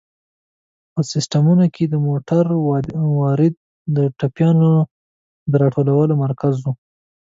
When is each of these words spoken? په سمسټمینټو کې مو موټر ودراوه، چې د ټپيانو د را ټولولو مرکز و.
په 0.93 1.01
سمسټمینټو 1.09 1.73
کې 1.75 1.83
مو 1.91 1.99
موټر 2.07 2.45
ودراوه، 2.67 3.29
چې 3.39 3.47
د 3.95 3.97
ټپيانو 4.19 4.71
د 5.49 5.53
را 5.61 5.67
ټولولو 5.75 6.13
مرکز 6.25 6.53
و. 6.61 6.65